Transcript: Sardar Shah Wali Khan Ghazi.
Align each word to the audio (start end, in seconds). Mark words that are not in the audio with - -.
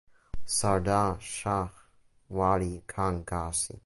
Sardar 0.47 1.19
Shah 1.19 1.69
Wali 2.29 2.81
Khan 2.87 3.23
Ghazi. 3.23 3.79